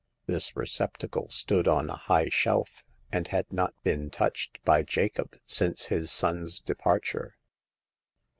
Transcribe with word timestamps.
This 0.25 0.53
recep 0.53 0.97
tacle 0.97 1.29
stood 1.31 1.67
on 1.67 1.87
a 1.87 1.95
high 1.95 2.29
shelf, 2.29 2.83
and 3.11 3.27
had 3.27 3.53
not 3.53 3.75
been 3.83 4.09
touched 4.09 4.57
by 4.65 4.81
Jacob 4.81 5.37
since 5.45 5.85
his 5.93 6.11
son's 6.11 6.59
departure. 6.59 7.35